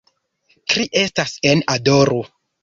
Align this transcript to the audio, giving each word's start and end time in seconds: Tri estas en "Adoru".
Tri 0.73 0.85
estas 1.01 1.35
en 1.51 1.63
"Adoru". 1.75 2.19